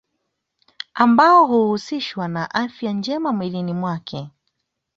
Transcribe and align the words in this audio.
Ambao 0.93 1.45
huhusishwa 1.47 2.27
na 2.27 2.51
afya 2.51 2.91
njema 2.91 3.33
mwilini 3.33 3.73
mwake 3.73 4.29